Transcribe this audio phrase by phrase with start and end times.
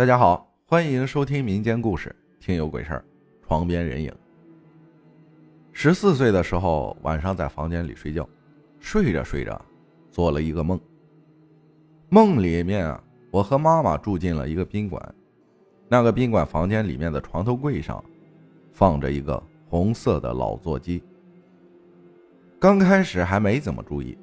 [0.00, 3.04] 大家好，欢迎收听民间故事，听有鬼事儿，
[3.46, 4.10] 床边人影。
[5.72, 8.26] 十四岁的时候，晚上在房间里睡觉，
[8.78, 9.60] 睡着睡着，
[10.10, 10.80] 做了一个梦。
[12.08, 15.14] 梦里面啊，我和妈妈住进了一个宾馆，
[15.86, 18.02] 那个宾馆房间里面的床头柜上，
[18.72, 21.02] 放着一个红色的老座机。
[22.58, 24.16] 刚开始还没怎么注意，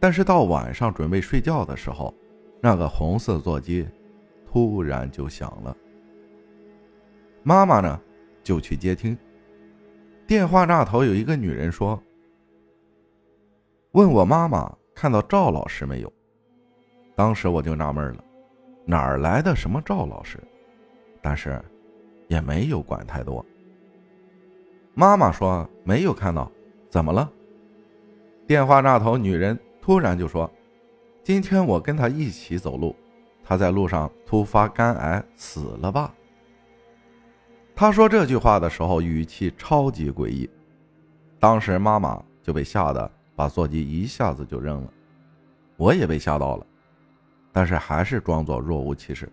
[0.00, 2.14] 但是到晚上准备睡觉的时候，
[2.62, 3.86] 那个红色座机。
[4.52, 5.74] 突然就响了，
[7.42, 7.98] 妈妈呢
[8.42, 9.16] 就去接听。
[10.26, 11.98] 电话那头有一个女人说
[13.92, 16.12] ：“问我妈妈看到赵老师没有？”
[17.16, 18.22] 当时我就纳闷了，
[18.84, 20.38] 哪儿来的什么赵老师？
[21.22, 21.58] 但是
[22.28, 23.42] 也没有管太多。
[24.92, 26.52] 妈妈说没有看到，
[26.90, 27.32] 怎么了？
[28.46, 30.50] 电话那头女人突然就说
[31.24, 32.94] ：“今天我跟他一起走路。”
[33.52, 36.10] 他在路上突发肝癌死了吧？
[37.76, 40.48] 他说这句话的时候语气超级诡异，
[41.38, 44.88] 当时妈妈就被吓得把座机一下子就扔了，
[45.76, 46.66] 我也被吓到了，
[47.52, 49.30] 但是还是装作若无其事，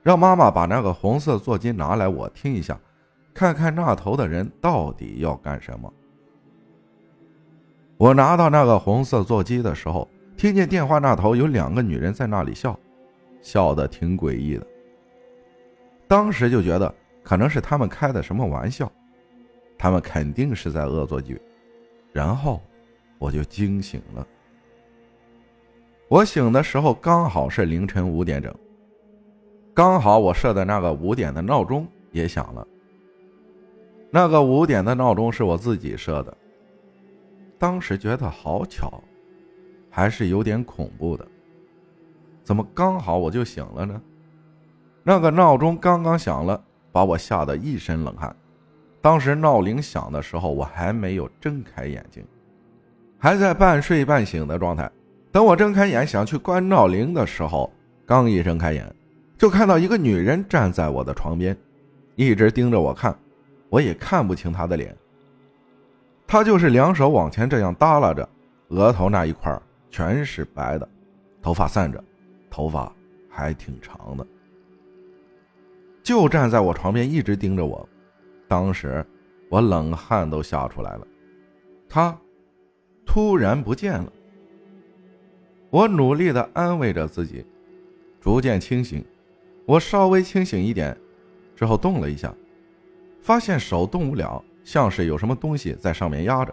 [0.00, 2.78] 让妈妈把那个红色座机拿来我听一下，
[3.34, 5.92] 看看那头的人到底要干什么。
[7.96, 12.78] 我拿到那个红色座机的时候，听见电话那头有两个女人在那里笑。
[13.48, 14.66] 笑得挺诡异的，
[16.06, 18.92] 当时就觉得可能是他们开的什么玩笑，
[19.78, 21.40] 他们肯定是在恶作剧，
[22.12, 22.60] 然后
[23.18, 24.26] 我就惊醒了。
[26.08, 28.54] 我醒的时候刚好是凌晨五点整，
[29.72, 32.68] 刚好我设的那个五点的闹钟也响了。
[34.10, 36.36] 那个五点的闹钟是我自己设的，
[37.58, 39.02] 当时觉得好巧，
[39.88, 41.26] 还是有点恐怖的。
[42.48, 44.00] 怎么刚好我就醒了呢？
[45.02, 46.58] 那个闹钟刚刚响了，
[46.90, 48.34] 把我吓得一身冷汗。
[49.02, 52.24] 当时闹铃响的时候，我还没有睁开眼睛，
[53.18, 54.90] 还在半睡半醒的状态。
[55.30, 57.70] 等我睁开眼想去关闹铃的时候，
[58.06, 58.90] 刚一睁开眼，
[59.36, 61.54] 就看到一个女人站在我的床边，
[62.16, 63.14] 一直盯着我看，
[63.68, 64.96] 我也看不清她的脸。
[66.26, 68.26] 她就是两手往前这样耷拉着，
[68.68, 69.54] 额头那一块
[69.90, 70.88] 全是白的，
[71.42, 72.02] 头发散着。
[72.58, 72.92] 头发
[73.30, 74.26] 还挺长的，
[76.02, 77.88] 就站在我床边一直盯着我，
[78.48, 79.06] 当时
[79.48, 81.06] 我冷汗都吓出来了。
[81.88, 82.18] 他
[83.06, 84.12] 突然不见了，
[85.70, 87.46] 我努力的安慰着自己，
[88.20, 89.04] 逐渐清醒。
[89.64, 90.98] 我稍微清醒一点
[91.54, 92.34] 之后动了一下，
[93.20, 96.52] 发现手动不了，像是有什么东西在上面压着。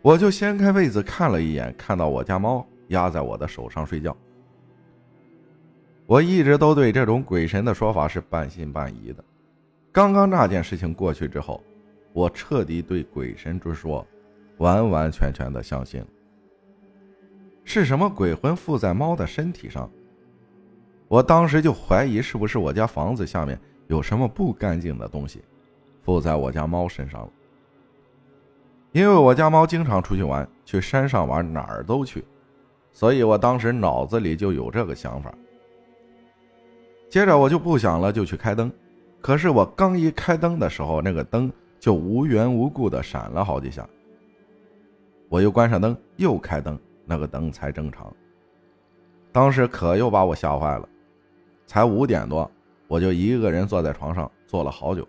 [0.00, 4.16] 我就掀开被子看了一眼，看到我家猫压在我的手上睡觉。
[6.06, 9.24] 我一直都对这种鬼神的说法是半信半疑的。
[9.90, 11.62] 刚刚那件事情过去之后，
[12.12, 14.06] 我彻底对鬼神之说
[14.58, 16.06] 完完全全的相信了。
[17.64, 19.90] 是什么鬼魂附在猫的身体上？
[21.08, 25.42] 我当时就怀疑是不是我家房子下面有什么不干净的东西
[26.02, 27.30] 附在我家猫身上了。
[28.92, 32.22] 因为我家猫经常出去玩，去山上玩，哪儿都去，
[32.92, 35.34] 所以我当时脑子里就有这个想法。
[37.14, 38.68] 接着我就不想了，就去开灯。
[39.20, 41.48] 可是我刚一开灯的时候，那个灯
[41.78, 43.88] 就无缘无故的闪了好几下。
[45.28, 46.76] 我又关上灯，又开灯，
[47.06, 48.12] 那个灯才正常。
[49.30, 50.88] 当时可又把我吓坏了。
[51.68, 52.50] 才五点多，
[52.88, 55.06] 我就一个人坐在床上坐了好久。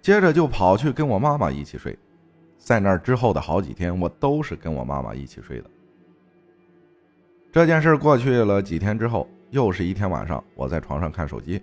[0.00, 1.98] 接着就跑去跟我妈妈一起睡。
[2.58, 5.70] 在那之后的好几天，我都是跟我妈妈一起睡的。
[7.50, 9.28] 这件事过去了几天之后。
[9.50, 11.60] 又是一天晚上，我在床上看手机，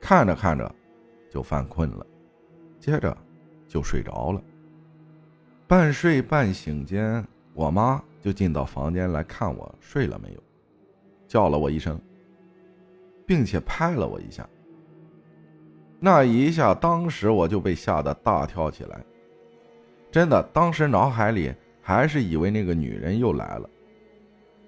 [0.00, 0.72] 看着看着
[1.30, 2.06] 就犯困了，
[2.78, 3.16] 接着
[3.66, 4.42] 就睡着了。
[5.66, 10.42] 半睡半醒间，我妈就进到房间来看我睡了没有，
[11.26, 11.98] 叫了我一声，
[13.26, 14.46] 并且拍了我一下。
[15.98, 19.02] 那一下，当时我就被吓得大跳起来，
[20.12, 23.70] 真的，当时脑海里还是以为那个女人又来了。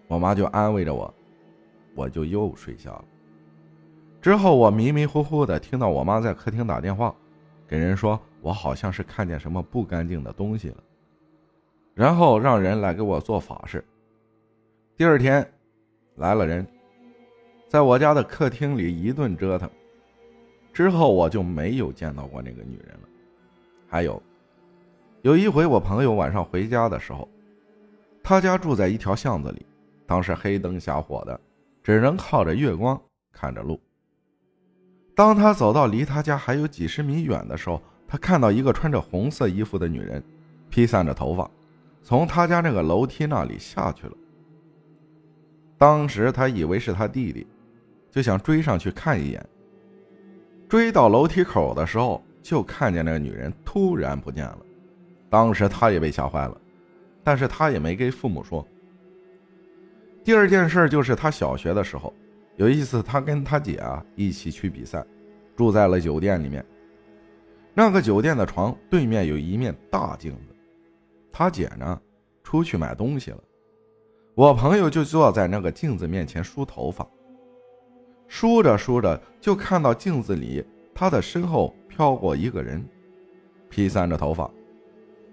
[0.08, 1.12] 我妈就安慰着我。
[1.96, 3.04] 我就又睡下了。
[4.20, 7.14] 之后我迷迷糊糊的听到我妈在客厅打电话，
[7.66, 10.76] 给人说我好像是看见什么不干净的东西了，
[11.94, 13.84] 然后让人来给我做法事。
[14.96, 15.48] 第二天，
[16.16, 16.66] 来了人，
[17.68, 19.70] 在我家的客厅里一顿折腾，
[20.72, 23.08] 之后我就没有见到过那个女人了。
[23.88, 24.20] 还有，
[25.22, 27.28] 有一回我朋友晚上回家的时候，
[28.22, 29.64] 他家住在一条巷子里，
[30.04, 31.40] 当时黑灯瞎火的。
[31.86, 33.00] 只能靠着月光
[33.32, 33.80] 看着路。
[35.14, 40.20] 当他走到离他家还有几十米远的时候，他看到一个穿着红色衣服的女人，
[40.68, 41.48] 披散着头发，
[42.02, 44.12] 从他家那个楼梯那里下去了。
[45.78, 47.46] 当时他以为是他弟弟，
[48.10, 49.46] 就想追上去看一眼。
[50.68, 54.58] 追到楼梯口的时候，就看见那个女人突然不见了。
[55.30, 56.60] 当时他也被吓坏了，
[57.22, 58.66] 但是他也没给父母说。
[60.26, 62.12] 第二件事就是他小学的时候，
[62.56, 65.06] 有一次他跟他姐啊一起去比赛，
[65.54, 66.66] 住在了酒店里面。
[67.72, 70.52] 那个酒店的床对面有一面大镜子，
[71.30, 72.00] 他姐呢
[72.42, 73.38] 出去买东西了，
[74.34, 77.06] 我朋友就坐在那个镜子面前梳头发。
[78.26, 82.84] 梳着梳着，就看到镜子里他的身后飘过一个人，
[83.70, 84.50] 披散着头发。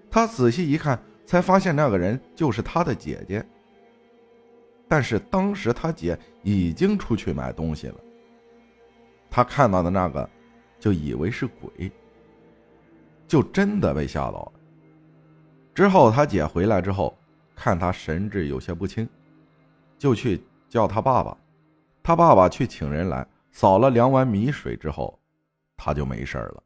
[0.08, 3.44] 他仔细一看，才发现那个人就是他的姐姐。
[4.88, 7.96] 但是当时他姐已经出去买东西了。
[9.30, 10.28] 他看到的那个，
[10.78, 11.90] 就以为是鬼，
[13.26, 14.52] 就真的被吓到了。
[15.74, 17.16] 之后他姐回来之后，
[17.56, 19.08] 看他神志有些不清，
[19.98, 21.36] 就去叫他爸爸。
[22.02, 25.18] 他爸爸去请人来扫了两碗米水之后，
[25.76, 26.62] 他就没事了。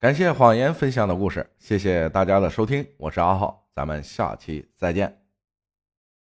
[0.00, 5.27] 感谢谎言分享的故事，谢谢大家的收听，我是阿浩，咱们下期再见。